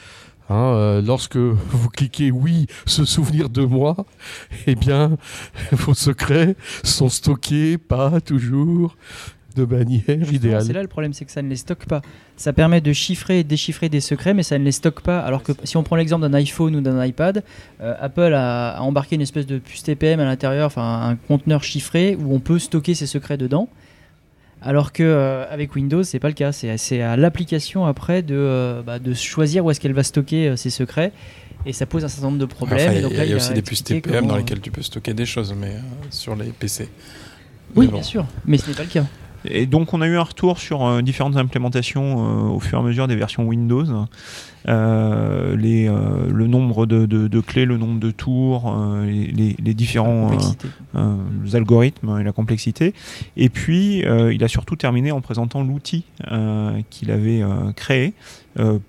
[0.51, 3.97] Hein, euh, lorsque vous cliquez oui, se souvenir de moi,
[4.67, 5.17] eh bien,
[5.73, 8.97] vos secrets sont stockés pas toujours
[9.57, 10.73] de manière Justement, C'est idéale.
[10.73, 12.03] là le problème, c'est que ça ne les stocke pas.
[12.37, 15.21] Ça permet de chiffrer et déchiffrer des secrets, mais ça ne les stocke pas.
[15.21, 17.45] Alors que si on prend l'exemple d'un iPhone ou d'un iPad,
[17.81, 21.63] euh, Apple a, a embarqué une espèce de puce TPM à l'intérieur, enfin un conteneur
[21.63, 23.69] chiffré où on peut stocker ses secrets dedans.
[24.63, 26.53] Alors que euh, avec Windows, c'est pas le cas.
[26.53, 30.57] C'est à l'application après de, euh, bah, de choisir où est-ce qu'elle va stocker euh,
[30.57, 31.13] ses secrets.
[31.67, 32.93] Et ça pose un certain nombre de problèmes.
[32.95, 35.55] Il y a, y aussi des puces TPM dans lesquelles tu peux stocker des choses,
[35.59, 35.77] mais
[36.11, 36.89] sur les PC.
[37.77, 37.95] Oui, bon.
[37.95, 39.05] bien sûr, mais ce n'est pas le cas.
[39.45, 42.81] Et donc on a eu un retour sur euh, différentes implémentations euh, au fur et
[42.81, 43.85] à mesure des versions Windows.
[44.69, 48.77] Euh, les, le nombre de, de- de clés, le nombre de tours,
[49.07, 50.31] les, différents
[51.55, 52.93] algorithmes et la complexité.
[53.39, 54.01] Et puis
[54.33, 56.05] il a surtout terminé en présentant l'outil
[56.91, 57.43] qu'il avait
[57.75, 58.13] créé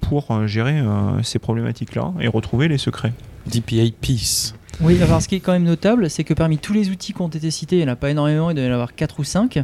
[0.02, 0.82] pour gérer
[1.24, 3.14] ces problématiques-là et retrouver les secrets.
[3.48, 4.54] DPA Peace.
[4.82, 7.22] Oui, alors ce qui est quand même notable, c'est que parmi tous les outils qui
[7.22, 9.20] ont été cités, il n'y en a pas énormément, il doit y en avoir 4
[9.20, 9.56] ou 5.
[9.56, 9.64] Il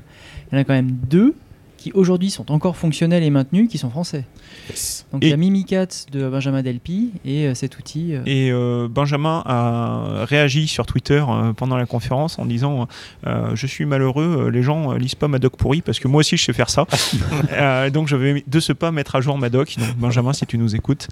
[0.51, 1.33] y en a quand même deux
[1.77, 4.25] qui aujourd'hui sont encore fonctionnels et maintenus, qui sont français.
[4.69, 5.05] Yes.
[5.13, 8.15] Donc Et- il y a Mimicat de Benjamin Delpy et euh, cet outil.
[8.15, 11.23] euh, Et euh, Benjamin a réagi sur Twitter
[11.55, 12.87] pendant la conférence en disant
[13.25, 16.43] Je suis malheureux, les gens lisent pas ma doc pourri parce que moi aussi je
[16.45, 16.85] sais faire ça.
[17.93, 19.75] Donc je vais de ce pas mettre à jour ma doc.
[19.77, 21.07] Donc Benjamin, si tu nous écoutes.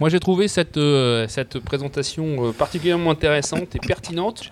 [0.00, 4.50] Moi, j'ai trouvé cette, euh, cette présentation euh, particulièrement intéressante et pertinente.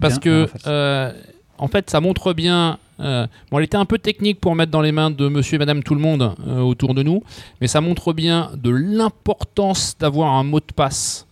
[0.00, 0.66] parce Bien, que en fait.
[0.66, 1.12] euh,
[1.58, 2.78] en fait, ça montre bien.
[3.00, 5.58] euh, bon, elle était un peu technique pour mettre dans les mains de Monsieur et
[5.58, 7.22] Madame tout le monde euh, autour de nous,
[7.60, 11.26] mais ça montre bien de l'importance d'avoir un mot de passe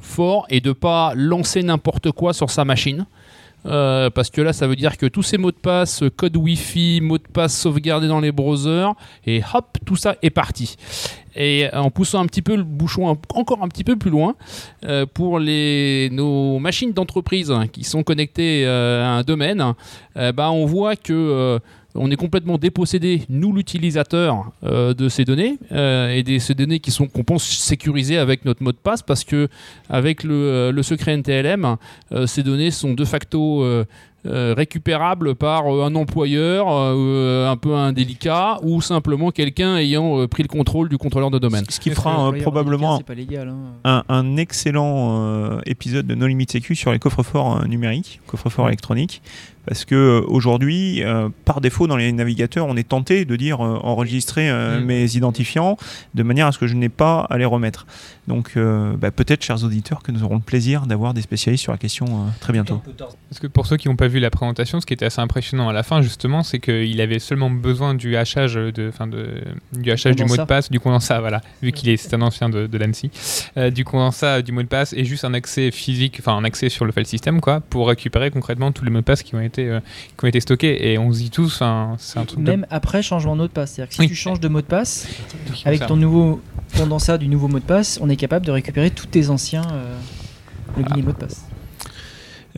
[0.00, 3.06] fort et de pas lancer n'importe quoi sur sa machine.
[3.66, 7.00] Euh, parce que là, ça veut dire que tous ces mots de passe, code Wi-Fi,
[7.02, 8.94] mots de passe sauvegardés dans les browsers,
[9.26, 10.76] et hop, tout ça est parti.
[11.36, 14.34] Et en poussant un petit peu le bouchon encore un petit peu plus loin,
[14.84, 19.74] euh, pour nos machines d'entreprise qui sont connectées euh, à un domaine,
[20.16, 21.60] bah, on voit que
[21.94, 26.78] on est complètement dépossédé, nous l'utilisateur, euh, de ces données euh, et de ces données
[26.78, 29.48] qui sont qu'on pense sécurisées avec notre mot de passe parce que
[29.88, 31.76] avec le, euh, secret NTLM,
[32.26, 33.64] ces données sont de facto
[34.26, 40.26] euh, récupérables par euh, un employeur euh, un peu indélicat ou simplement quelqu'un ayant euh,
[40.28, 41.64] pris le contrôle du contrôleur de domaine.
[41.68, 43.48] Ce qui fera probablement C'est pas légal.
[43.48, 44.02] hein.
[44.08, 48.68] un, un excellent euh, épisode de No Limit Sécu sur les coffres-forts euh, numériques, coffres-forts
[48.68, 49.22] électroniques,
[49.66, 53.78] parce que aujourd'hui, euh, par défaut dans les navigateurs, on est tenté de dire euh,
[53.82, 54.50] enregistrer
[54.84, 55.76] mes identifiants
[56.14, 57.86] de manière à ce que je n'ai pas à les remettre.
[58.26, 61.72] Donc euh, bah, peut-être, chers auditeurs, que nous aurons le plaisir d'avoir des spécialistes sur
[61.72, 62.80] la question euh, très bientôt.
[63.28, 65.68] Parce que pour ceux qui n'ont pas vu la présentation, ce qui était assez impressionnant
[65.68, 69.40] à la fin, justement, c'est qu'il avait seulement besoin du hachage, de, enfin de,
[69.72, 72.48] du, hachage du mot de passe, du condensat, voilà, vu qu'il est, c'est un ancien
[72.48, 73.10] de, de l'ANSI,
[73.56, 76.68] euh, du condensat, du mot de passe, et juste un accès physique, enfin un accès
[76.68, 79.40] sur le file system, quoi, pour récupérer concrètement tous les mots de passe qui ont
[79.40, 79.80] été, euh,
[80.18, 80.90] qui ont été stockés.
[80.92, 81.62] Et on se dit tous,
[81.98, 83.72] c'est un truc de Même après changement de mot de passe.
[83.72, 84.08] C'est-à-dire que si Oui.
[84.08, 85.06] tu changes de mot de passe,
[85.64, 86.40] avec ton nouveau
[86.76, 89.96] condensat du nouveau mot de passe, on est capable de récupérer tous tes anciens euh,
[90.76, 91.44] logins et mots de passe.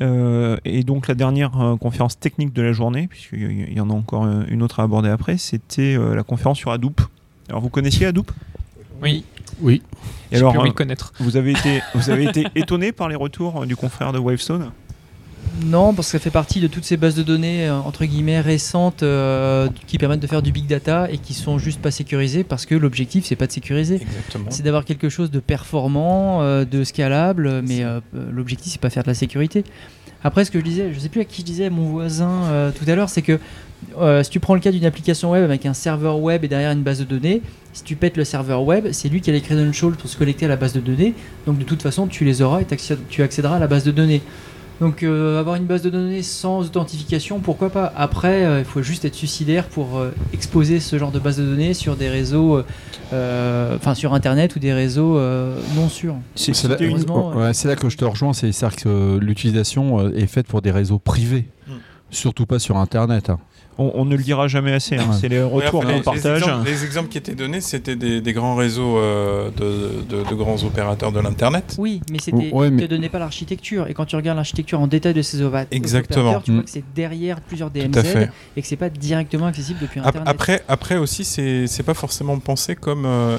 [0.01, 3.93] Euh, et donc la dernière euh, conférence technique de la journée, puisqu'il y en a
[3.93, 7.01] encore euh, une autre à aborder après, c'était euh, la conférence sur Hadoop.
[7.49, 8.31] Alors vous connaissiez Hadoop?
[9.03, 9.25] Oui,
[9.61, 9.83] Oui.
[10.31, 11.13] Et j'ai alors, plus envie de connaître.
[11.21, 14.71] vous avez été, vous avez été étonné par les retours du confrère de Wavestone?
[15.61, 18.41] Non, parce que ça fait partie de toutes ces bases de données euh, entre guillemets
[18.41, 22.43] récentes euh, qui permettent de faire du big data et qui sont juste pas sécurisées
[22.43, 24.47] parce que l'objectif c'est pas de sécuriser, Exactement.
[24.51, 29.03] c'est d'avoir quelque chose de performant, euh, de scalable, mais euh, l'objectif c'est pas faire
[29.03, 29.65] de la sécurité.
[30.25, 32.89] Après, ce que je disais, je sais plus à qui je disais, mon voisin tout
[32.89, 33.41] à l'heure, c'est que
[34.23, 36.85] si tu prends le cas d'une application web avec un serveur web et derrière une
[36.85, 39.95] base de données, si tu pètes le serveur web, c'est lui qui a les credentials
[39.95, 41.15] pour se connecter à la base de données.
[41.45, 42.67] Donc de toute façon, tu les auras et
[43.09, 44.23] tu accéderas à la base de données.
[44.81, 47.93] Donc euh, avoir une base de données sans authentification, pourquoi pas?
[47.97, 51.45] Après, euh, il faut juste être suicidaire pour euh, exposer ce genre de base de
[51.45, 52.63] données sur des réseaux,
[53.13, 55.19] enfin sur Internet ou des réseaux
[55.77, 56.17] non sûrs.
[56.35, 60.71] C'est là, ouais, que je te rejoins, c'est c'est-à-dire que l'utilisation est faite pour des
[60.71, 61.73] réseaux privés, Mm.
[62.11, 63.31] surtout pas sur Internet.
[63.31, 63.39] hein.
[63.79, 64.97] On, on ne le dira jamais assez.
[64.97, 65.13] hein.
[65.19, 66.43] C'est les retours qu'on les, les partage.
[66.43, 70.35] exemples, les exemples qui étaient donnés, c'était des, des grands réseaux euh, de, de- de
[70.35, 71.77] grands opérateurs de l'Internet.
[71.79, 73.87] Oui, mais c'était, Ouais, il mais- te donnait pas l'architecture.
[73.89, 76.21] Et quand tu regardes l'architecture en détail de ces ova- Exactement.
[76.27, 76.65] opérateurs, tu vois Mm.
[76.65, 80.23] que c'est derrière plusieurs DMZ et que c'est pas directement accessible depuis Internet.
[80.29, 83.05] Après, après aussi, c'est c'est pas forcément pensé comme.
[83.07, 83.37] euh,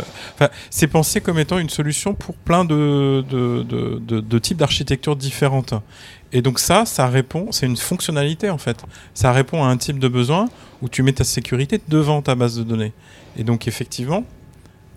[0.69, 5.15] c'est pensé comme étant une solution pour plein de, de, de, de- de types d'architectures
[5.15, 5.73] différentes.
[6.33, 8.83] Et donc ça, ça répond, c'est une fonctionnalité en fait.
[9.13, 10.49] Ça répond à un type de besoin
[10.81, 12.91] où tu mets ta sécurité devant ta base de données.
[13.37, 14.25] Et donc effectivement,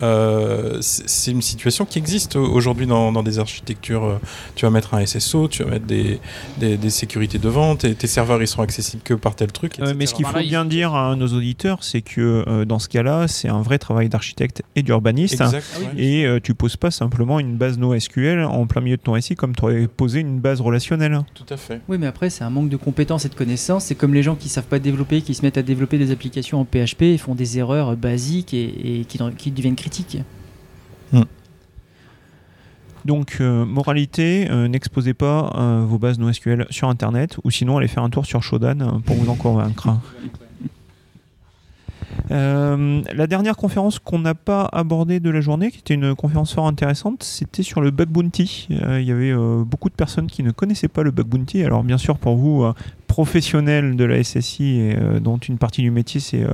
[0.02, 4.04] euh, c'est une situation qui existe aujourd'hui dans, dans des architectures.
[4.04, 4.18] euh,
[4.54, 6.20] Tu vas mettre un SSO, tu vas mettre des,
[6.58, 9.80] des, des sécurités devant, tes, tes serveurs ils seront accessibles que par tel truc.
[9.80, 12.88] Euh, mais ce qu'il faut bien dire à nos auditeurs, c'est que euh, dans ce
[12.88, 15.40] cas-là, c'est un vrai travail d'architecte et d'urbaniste.
[15.40, 15.60] Ouais.
[15.96, 19.34] Et euh, tu poses pas simplement une base NoSQL en plein milieu de ton SI
[19.34, 21.20] comme tu aurais posé une base relationnelle.
[21.34, 21.80] Tout à fait.
[21.88, 23.84] Oui, mais après, c'est un manque de compétences et de connaissances.
[23.84, 26.60] C'est comme les gens qui savent pas développer, qui se mettent à développer des applications
[26.60, 30.18] en PHP et font des erreurs basiques et, et qui, qui deviennent critiques.
[33.04, 37.86] Donc, euh, moralité, euh, n'exposez pas euh, vos bases NoSQL sur Internet ou sinon allez
[37.86, 39.90] faire un tour sur Shodan pour vous en convaincre.
[42.30, 46.54] Euh, la dernière conférence qu'on n'a pas abordée de la journée, qui était une conférence
[46.54, 48.68] fort intéressante, c'était sur le bug bounty.
[48.70, 51.62] Euh, Il y avait euh, beaucoup de personnes qui ne connaissaient pas le bug bounty.
[51.62, 52.66] Alors bien sûr, pour vous,
[53.06, 56.44] professionnels de la SSI, et, dont une partie du métier, c'est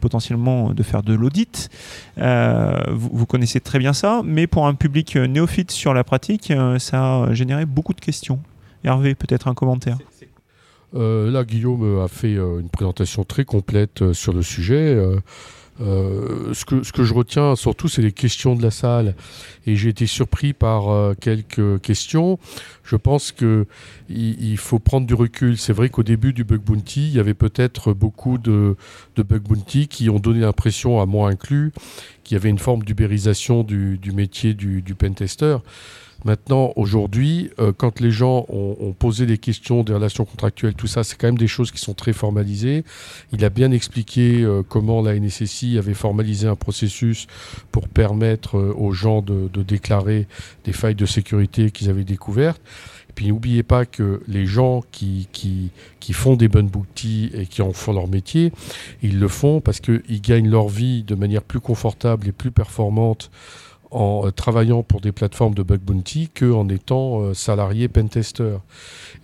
[0.00, 1.70] potentiellement de faire de l'audit,
[2.16, 4.22] vous, vous connaissez très bien ça.
[4.24, 8.38] Mais pour un public néophyte sur la pratique, ça a généré beaucoup de questions.
[8.84, 9.98] Hervé, peut-être un commentaire.
[10.94, 14.98] Euh, là, Guillaume a fait euh, une présentation très complète euh, sur le sujet.
[15.80, 19.16] Ce, que, je retiens surtout, c'est les questions de la salle.
[19.66, 22.38] Et j'ai été surpris par quelques questions.
[22.84, 23.66] Je pense qu'il
[24.08, 25.58] il faut prendre du recul.
[25.58, 28.76] C'est vrai qu'au début du bug bounty, il y avait peut-être beaucoup de,
[29.16, 31.72] bug bounty qui ont donné l'impression, à moi inclus,
[32.22, 35.56] qu'il y avait une forme d'ubérisation du, du métier du, du pentester.
[36.24, 40.86] Maintenant, aujourd'hui, euh, quand les gens ont, ont posé des questions des relations contractuelles, tout
[40.86, 42.84] ça, c'est quand même des choses qui sont très formalisées.
[43.32, 47.26] Il a bien expliqué euh, comment la NSSI avait formalisé un processus
[47.72, 50.28] pour permettre euh, aux gens de, de déclarer
[50.64, 52.60] des failles de sécurité qu'ils avaient découvertes.
[53.08, 57.46] Et puis n'oubliez pas que les gens qui, qui, qui font des bonnes boutiques et
[57.46, 58.52] qui en font leur métier,
[59.02, 63.30] ils le font parce qu'ils gagnent leur vie de manière plus confortable et plus performante
[63.92, 68.56] en travaillant pour des plateformes de bug bounty qu'en étant euh, salarié pentester.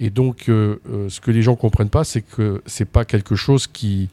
[0.00, 3.35] Et donc, euh, euh, ce que les gens comprennent pas, c'est que c'est pas quelque
[3.35, 4.09] chose qui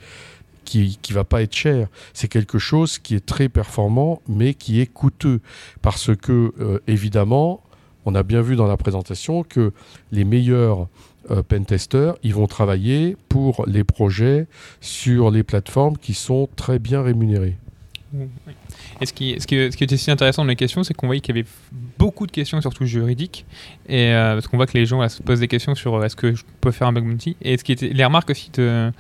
[0.63, 1.87] qui, va pas être cher.
[2.13, 5.39] C'est quelque chose qui est très performant, mais qui est coûteux.
[5.83, 7.61] Parce que, évidemment,
[8.05, 9.73] on a bien vu dans la présentation que
[10.11, 10.87] les meilleurs
[11.31, 14.47] euh, pentesters, ils vont travailler pour les projets
[14.79, 17.01] sur les plateformes qui sont très bien
[19.01, 21.07] Et ce qui, ce, qui, ce qui était si intéressant dans les questions, c'est qu'on
[21.07, 21.47] voyait qu'il y avait
[22.05, 23.47] beaucoup de questions, surtout juridiques,
[23.89, 26.15] et euh, parce qu'on voit que les gens se posent des questions sur euh, est-ce
[26.15, 28.91] que je peux faire un bug bounty, et ce qui était, les remarques aussi de,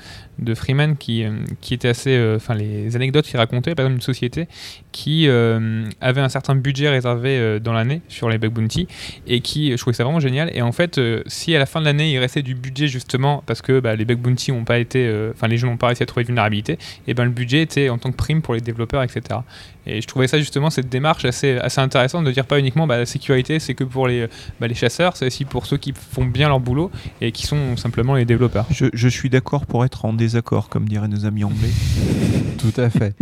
[0.55, 4.47] Freeman qui, euh, qui étaient assez, enfin les anecdotes qu'il racontait, par exemple une société
[4.91, 8.87] qui avait un certain budget réservé dans l'année sur les bug bounty,
[9.27, 11.85] et qui, je trouvais ça vraiment génial, et en fait, si à la fin de
[11.85, 15.29] l'année il restait du budget justement parce que bah, les bug bounty n'ont pas été,
[15.31, 17.89] enfin les gens n'ont pas réussi à trouver de vulnérabilité, et ben le budget était
[17.89, 19.41] en tant que prime pour les développeurs, etc.
[19.87, 22.94] Et je trouvais ça justement cette démarche assez, assez intéressante de dire pas uniquement bah,
[22.97, 24.27] la sécurité c'est que pour les,
[24.59, 27.77] bah, les chasseurs, c'est aussi pour ceux qui font bien leur boulot et qui sont
[27.77, 28.65] simplement les développeurs.
[28.71, 31.69] Je, je suis d'accord pour être en désaccord, comme diraient nos amis anglais.
[32.57, 33.15] Tout à fait.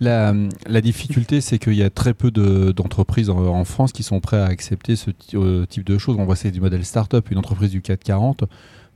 [0.00, 0.34] La,
[0.66, 4.20] la difficulté, c'est qu'il y a très peu de- d'entreprises en, en France qui sont
[4.20, 6.16] prêtes à accepter ce euh, type de choses.
[6.18, 7.30] On voit c'est du modèle start-up.
[7.30, 8.44] Une entreprise du 440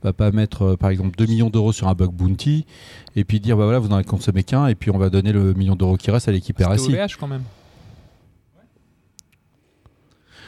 [0.03, 2.65] va pas mettre, euh, par exemple, 2 millions d'euros sur un bug bounty
[3.15, 5.31] et puis dire, bah voilà, vous n'en avez consommé qu'un et puis on va donner
[5.31, 6.95] le million d'euros qui reste à l'équipe RSI.
[6.95, 7.43] OVH quand même.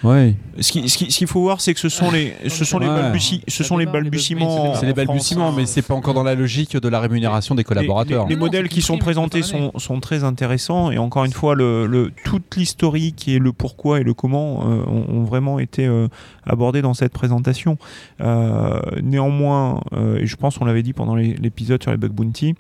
[0.04, 0.36] Ouais.
[0.60, 2.78] Ce qu'il ce qui- ce qu'il faut voir, c'est que ce sont les, ce sont
[2.80, 4.76] les, balbutie- ce sont les balbutiements.
[4.76, 8.24] C'est les balbutiements, mais c'est pas encore dans la logique de la rémunération des collaborateurs.
[8.26, 11.32] Les, les Non, non, modèles qui sont présentés sont, sont très intéressants et encore une
[11.32, 15.58] fois, le, le- toute l'historique et le pourquoi et le comment euh, ont, ont vraiment
[15.60, 16.08] été euh,
[16.46, 17.78] abordés dans cette présentation.
[18.22, 22.56] Euh, néanmoins, euh, et je pense qu'on l'avait dit pendant l'épisode sur les bug bounty,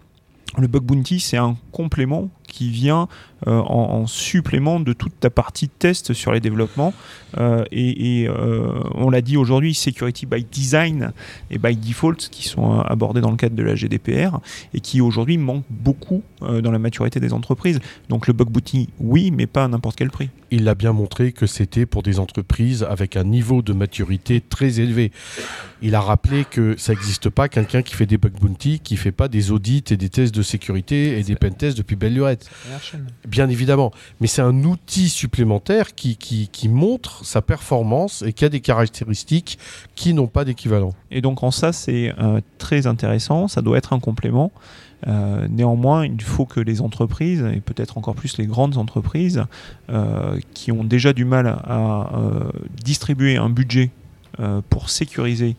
[0.58, 3.08] le bug bounty c'est un complément qui vient
[3.48, 6.94] euh, en, en supplément de toute ta partie test sur les développements
[7.38, 11.12] Euh, et, et, euh, on l'a dit aujourd'hui, security by design
[11.50, 14.40] et by default qui sont abordés dans le cadre de la GDPR
[14.74, 17.80] et qui aujourd'hui manquent beaucoup euh, dans la maturité des entreprises.
[18.10, 20.30] Donc le bug bounty, oui, mais pas à n'importe quel prix.
[20.52, 24.80] il a bien montré que c'était pour des entreprises avec un niveau de maturité très
[24.80, 25.12] élevé.
[25.82, 29.12] Il a rappelé que ça n'existe pas quelqu'un qui fait des bug bounty, qui fait
[29.12, 32.50] pas des audits et des tests de sécurité et des pen tests depuis belle lurette.
[33.34, 33.92] Bien évidemment.
[34.22, 39.58] Mais c'est un outil supplémentaire qui, montre sa performance et qui a des caractéristiques
[39.96, 40.94] qui n'ont pas d'équivalent.
[41.10, 44.52] Et donc en ça, c'est euh, très intéressant, ça doit être un complément.
[45.08, 49.44] Euh, néanmoins, il faut que les entreprises, et peut-être encore plus les grandes entreprises,
[49.90, 52.12] euh, qui ont déjà du mal à
[52.84, 53.90] distribuer un budget
[54.70, 55.56] pour sécuriser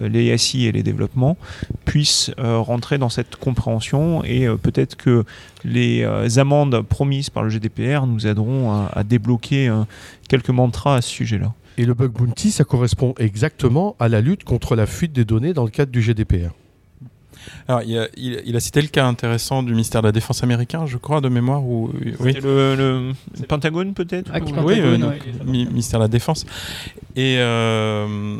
[0.00, 1.36] les SI et les développements,
[1.84, 5.24] puissent euh, rentrer dans cette compréhension et euh, peut-être que
[5.64, 9.82] les euh, amendes promises par le GDPR nous aideront à, débloquer euh,
[10.28, 11.52] quelques mantras à ce sujet-là.
[11.78, 15.52] Et le bug bounty, ça correspond exactement à la lutte contre la fuite des données
[15.52, 16.50] dans le cadre du GDPR.
[17.68, 20.42] Alors, il a, il- il a cité le cas intéressant du ministère de la Défense
[20.42, 21.64] américain, je crois, de mémoire.
[21.64, 25.18] Où, oui, Et le, le Pentagone peut-être Ah, qui ou- Pentagone, oui, euh, ouais.
[25.44, 26.46] mi- ministère de la Défense.
[27.16, 28.36] Et euh,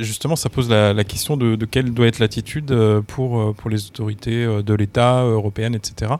[0.00, 3.52] justement, ça pose la, la question de, de quelle doit être l'attitude euh, pour, euh,
[3.56, 6.12] pour les autorités euh, de l'État, euh, européennes, etc.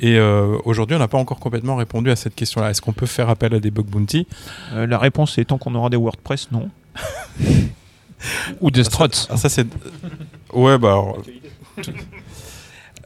[0.00, 2.70] Et euh, aujourd'hui, on n'a pas encore complètement répondu à cette question-là.
[2.70, 4.26] Est-ce qu'on peut faire appel à des bug bounty?
[4.72, 6.70] Euh, La réponse est tant qu'on aura des WordPress, non.
[8.60, 9.26] Ou des struts.
[9.30, 9.66] Ah, ça, c'est.
[10.52, 10.92] Ouais, bah.
[10.92, 11.22] alors,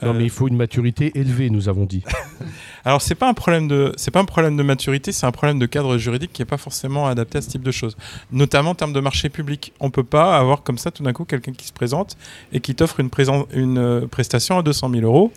[0.02, 2.02] Non, mais il faut une maturité élevée, nous avons dit.
[2.84, 5.60] Alors c'est pas un problème de c'est pas un problème de maturité, c'est un problème
[5.60, 7.96] de cadre juridique qui est pas forcément adapté à ce type de choses.
[8.32, 11.24] Notamment en termes de marché public, on peut pas avoir comme ça tout d'un coup
[11.24, 12.16] quelqu'un qui se présente
[12.52, 15.32] et qui t'offre une, euh, prestation à 200 000 euros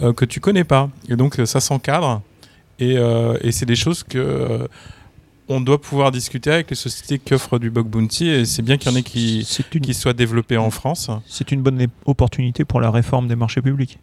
[0.00, 0.88] euh, que tu connais pas.
[1.08, 2.22] Et donc euh, ça s'encadre
[2.78, 4.66] et, euh, et c'est des choses que
[5.48, 8.76] on doit pouvoir discuter avec les sociétés qui offrent du bug bounty et c'est bien
[8.76, 11.10] qu'il y en ait qui C'est une, qui soient développés en France.
[11.26, 13.98] c'est une bonne opportunité pour la réforme des marchés publics.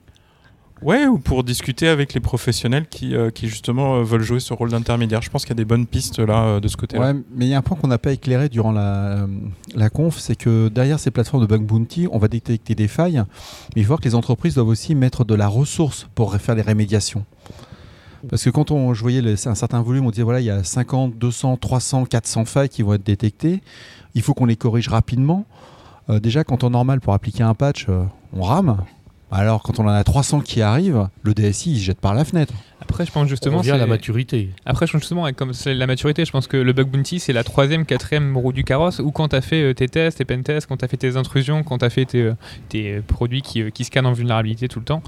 [0.83, 4.53] Ouais, ou pour discuter avec les professionnels qui, euh, qui justement euh, veulent jouer ce
[4.53, 5.21] rôle d'intermédiaire.
[5.21, 7.13] Je pense qu'il y a des bonnes pistes là euh, de ce côté-là.
[7.13, 9.25] Ouais, mais il y a un point qu'on n'a pas éclairé durant la,
[9.75, 13.23] la conf, c'est que derrière ces plateformes de bug bounty, on va détecter des failles,
[13.75, 16.55] mais il faut voir que les entreprises doivent aussi mettre de la ressource pour faire
[16.55, 17.25] les rémédiations.
[18.29, 20.63] Parce que quand on, je voyais un certain volume, on disait voilà, il y a
[20.63, 23.61] 50, 200, 300, 400 failles qui vont être détectées.
[24.15, 25.45] Il faut qu'on les corrige rapidement.
[26.09, 28.77] Euh, déjà, quand en normal, pour appliquer un patch, euh, on rame.
[29.35, 32.23] Alors, quand on en a 300 qui arrivent, le DSI, il se jette par la
[32.23, 32.53] fenêtre.
[32.81, 33.61] Après, je pense On justement.
[33.61, 34.49] à la maturité.
[34.65, 37.33] Après, je pense justement, comme c'est la maturité, je pense que le bug bounty, c'est
[37.33, 40.25] la troisième, quatrième roue du carrosse, où quand tu as fait euh, tes tests, tes
[40.25, 42.33] pen tests, quand tu as fait tes intrusions, quand tu as fait tes, euh,
[42.69, 45.01] tes produits qui, euh, qui scannent en vulnérabilité tout le temps,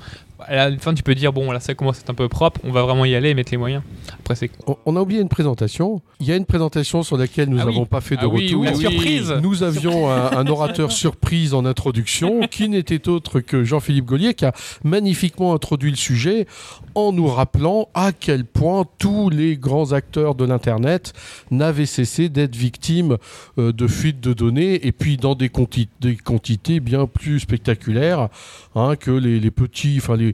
[0.47, 2.59] à la fin, tu peux dire, bon, là, ça commence à être un peu propre,
[2.63, 3.83] on va vraiment y aller et mettre les moyens.
[4.19, 4.49] Après, c'est.
[4.67, 6.01] On- On a oublié une présentation.
[6.21, 7.73] Il y a une présentation sur laquelle nous Ah oui.
[7.73, 8.61] n'avons pas fait de Ah oui, retour.
[8.61, 8.79] oui, La oui.
[8.81, 9.33] surprise.
[9.41, 14.45] Nous avions un, un orateur surprise en introduction qui n'était autre que Jean-Philippe Gaulier qui
[14.45, 16.47] a magnifiquement introduit le sujet
[16.95, 21.11] en nous rappelant à quel point tous les grands acteurs de l'Internet
[21.51, 23.17] n'avaient cessé d'être victimes
[23.57, 28.29] euh, de fuites de données et puis dans des, quanti- des quantités bien plus spectaculaires
[28.75, 30.33] hein, que les, les petits, enfin les,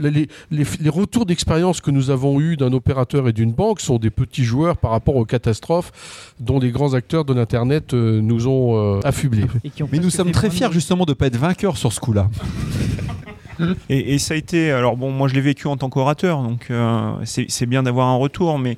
[0.00, 0.10] les,
[0.50, 4.10] les- les retours d'expérience que nous avons eus d'un opérateur et d'une banque sont des
[4.10, 8.96] petits joueurs par rapport aux catastrophes dont les grands acteurs de l'Internet euh, nous ont
[8.96, 9.46] euh, affublés.
[9.92, 12.28] Mais nous sommes très fiers justement de ne pas être vainqueurs sur ce coup-là.
[13.88, 16.66] Et, et ça a été, alors bon, moi je l'ai vécu en tant qu'orateur, donc
[16.70, 18.76] euh, c'est bien d'avoir un retour, mais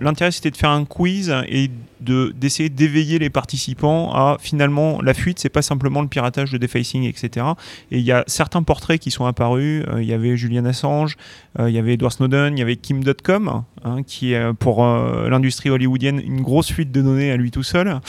[0.00, 1.70] l'intérêt c'était de faire un quiz et
[2.00, 6.58] de d'essayer d'éveiller les participants à finalement la fuite, c'est pas simplement le piratage, le
[6.58, 7.46] defacing, etc.
[7.90, 9.84] Et il y a certains portraits qui sont apparus.
[9.92, 11.16] euh, Il y avait Julian Assange,
[11.58, 15.68] euh, il y avait Edward Snowden, il y avait Kim.com, hein, qui est pour l'industrie
[15.70, 18.00] hollywoodienne une grosse fuite de données à lui tout seul.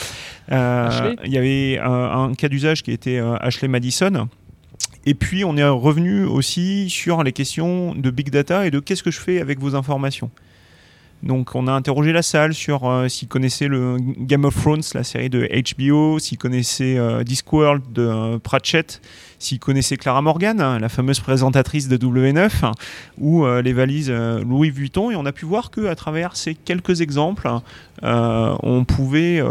[0.50, 4.28] Il y avait un cas d'usage qui était Ashley Madison.
[5.04, 9.02] Et puis on est revenu aussi sur les questions de big data et de qu'est-ce
[9.02, 10.30] que je fais avec vos informations.
[11.22, 15.04] Donc on a interrogé la salle sur euh, s'ils connaissaient le Game of Thrones, la
[15.04, 19.00] série de HBO, s'ils connaissaient euh, Discworld de euh, Pratchett,
[19.38, 22.72] s'ils connaissaient Clara Morgan, hein, la fameuse présentatrice de W9, hein,
[23.18, 25.10] ou les valises Louis Vuitton.
[25.10, 27.48] Et on a pu voir que à travers ces quelques exemples,
[28.02, 29.42] on pouvait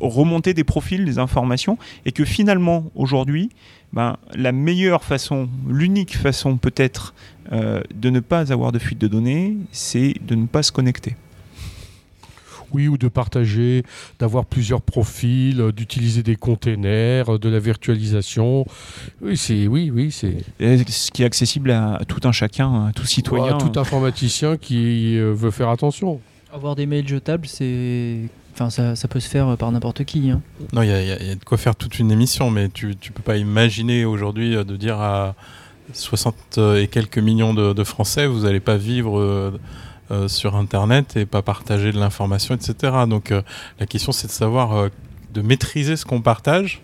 [0.00, 3.50] remonter des profils, des informations, et que finalement aujourd'hui,
[3.92, 7.14] ben, la meilleure façon, l'unique façon peut-être
[7.52, 11.16] euh, de ne pas avoir de fuite de données, c'est de ne pas se connecter.
[12.72, 13.82] Oui, ou de partager,
[14.20, 18.64] d'avoir plusieurs profils, euh, d'utiliser des containers, euh, de la virtualisation.
[19.20, 23.06] Oui, c'est oui, oui, c'est ce qui est accessible à tout un chacun, à tout
[23.06, 23.56] citoyen.
[23.56, 26.20] Ouais, tout informaticien qui veut faire attention.
[26.52, 28.28] Avoir des mails jetables, c'est.
[28.52, 30.30] Enfin, ça, peut se faire par n'importe qui.
[30.30, 30.42] hein.
[30.72, 33.36] Non, il y, a- de quoi faire toute une émission, mais tu ne peux pas
[33.36, 35.34] imaginer aujourd'hui euh, de dire à
[35.92, 39.58] 60 et quelques millions de, Français, vous n'allez pas vivre euh,
[40.10, 42.92] euh, sur Internet et pas partager de l'information, etc.
[43.08, 43.42] Donc euh,
[43.78, 44.88] la question, c'est de savoir, euh,
[45.32, 46.82] de maîtriser ce qu'on partage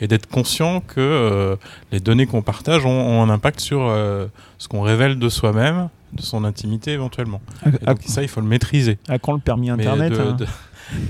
[0.00, 1.56] et d'être conscient que euh,
[1.92, 4.26] les données qu'on partage ont, un impact sur euh,
[4.58, 7.40] ce qu'on révèle de soi-même, de son intimité éventuellement.
[7.66, 8.98] Et donc, ça, il faut le maîtriser.
[9.08, 10.46] à quand le permis Internet de, hein de,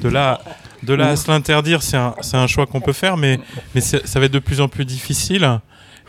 [0.02, 0.40] de là,
[0.82, 3.38] de là à se l'interdire, c'est un, c'est un choix qu'on peut faire, mais,
[3.74, 5.60] mais ça va être de plus en plus difficile,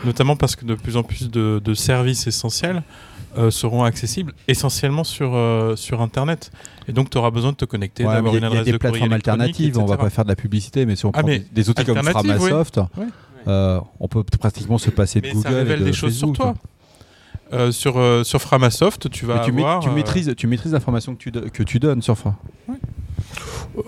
[0.05, 2.81] notamment parce que de plus en plus de, de services essentiels
[3.37, 6.51] euh, seront accessibles essentiellement sur, euh, sur Internet.
[6.87, 8.53] Et donc, tu auras besoin de te connecter, Ouais, d'avoir Il une y a- il
[8.53, 10.95] y, adresse a des de plateformes alternatives, on va pas faire de la publicité, mais
[10.95, 12.05] si on Ah, prend mais des, des outils comme oui.
[12.09, 12.79] Framasoft,
[13.47, 16.17] euh, on peut pratiquement se passer de Mais Google ça révèle et de des choses
[16.17, 16.35] sur Facebook.
[16.37, 16.55] toi.
[17.51, 19.37] Euh, sur, euh, sur Framasoft, tu vas
[19.89, 22.35] euh, maîtrises, tu maîtrises l'information que tu, do- que tu donnes sur Fra.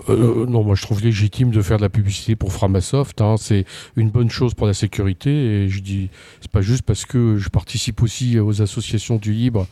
[0.08, 3.20] Euh, non, moi je trouve légitime de faire de la publicité pour Framasoft.
[3.20, 3.34] hein.
[3.38, 3.64] C'est
[3.96, 5.30] une bonne chose pour la sécurité.
[5.30, 6.08] Et je dis,
[6.40, 9.66] c'est pas juste parce que je participe aussi aux associations du libre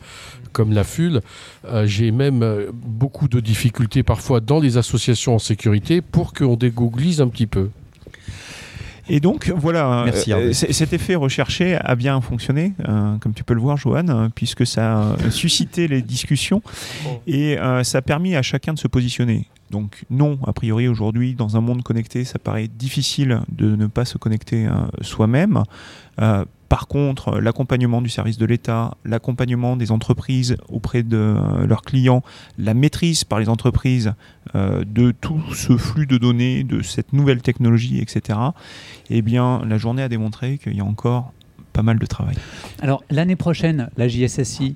[0.51, 1.21] comme la FUL.
[1.65, 7.21] Euh, J'ai même beaucoup de difficultés parfois dans les associations en sécurité pour qu'on dégooglise
[7.21, 7.69] un petit peu.
[9.13, 13.43] Et donc voilà, Merci, euh, c- cet effet recherché a bien fonctionné, euh, comme tu
[13.43, 16.61] peux le voir, Johan, euh, puisque ça a suscité les discussions
[17.27, 19.47] et euh, ça a permis à chacun de se positionner.
[19.69, 24.05] Donc non, a priori aujourd'hui, dans un monde connecté, ça paraît difficile de ne pas
[24.05, 24.71] se connecter euh,
[25.01, 25.63] soi-même.
[26.71, 31.81] Euh, par contre, l'accompagnement du service de l'État, l'accompagnement des entreprises auprès de euh, leurs
[31.81, 32.23] clients,
[32.57, 34.13] la maîtrise par les entreprises
[34.55, 38.39] euh, de tout ce flux de données, de cette nouvelle technologie, etc.,
[39.09, 41.33] eh bien, la journée a démontré qu'il y a encore
[41.73, 42.35] pas mal de travail.
[42.81, 44.75] Alors, l'année prochaine, la JSSI,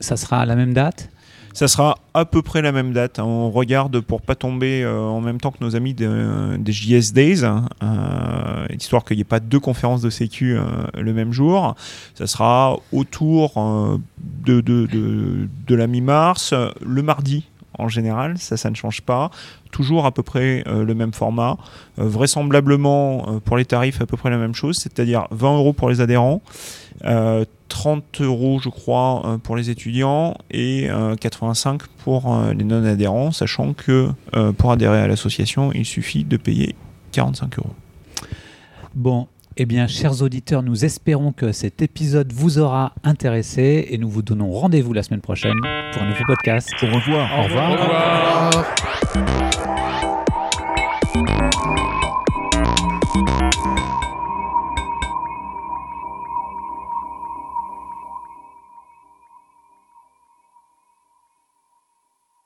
[0.00, 1.10] ça sera à la même date?
[1.52, 3.18] Ça sera à peu près la même date.
[3.18, 7.12] On regarde pour pas tomber euh, en même temps que nos amis de- des JS
[7.12, 10.62] Days, hein, euh, histoire qu'il n'y ait pas deux conférences de sécu euh,
[10.98, 11.74] le même jour.
[12.14, 13.54] Ça sera autour
[14.44, 17.44] de, la mi-mars, le mardi
[17.78, 19.30] en général, ça, ça ne change pas.
[19.70, 21.56] Toujours à peu près le même format.
[21.96, 26.00] Vraisemblablement, pour les tarifs, à peu près la même chose, c'est-à-dire 20 euros pour les
[26.00, 26.42] adhérents,
[27.04, 33.30] euh, 30 euros, je crois, euh, pour les étudiants et euh, 85 pour les non-adhérents,
[33.30, 34.08] sachant que
[34.58, 36.74] pour adhérer à l'association, il suffit de payer
[37.12, 37.74] 45 euros.
[38.94, 44.08] Bon, eh bien, chers auditeurs, nous espérons que cet épisode vous aura intéressé et nous
[44.08, 45.60] vous donnons rendez-vous la semaine prochaine
[45.92, 46.68] pour un nouveau podcast.
[46.82, 47.38] Au revoir.
[47.38, 48.64] Au revoir.